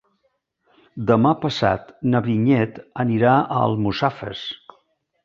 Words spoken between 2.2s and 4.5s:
Vinyet anirà a Almussafes.